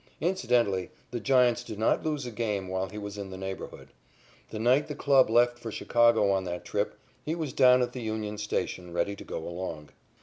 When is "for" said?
5.59-5.71